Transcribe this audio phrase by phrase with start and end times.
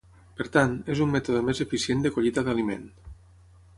[0.37, 2.89] Per tant, és un mètode més eficient de collita d'aliment.